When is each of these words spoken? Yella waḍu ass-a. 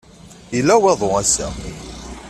Yella 0.55 0.73
waḍu 0.81 1.09
ass-a. 1.21 1.47